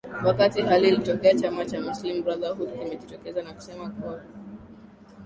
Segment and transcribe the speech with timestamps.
[0.25, 4.21] wakati hali ikitokea chama cha muslim brotherhood kimejitokeza na kusema kuwa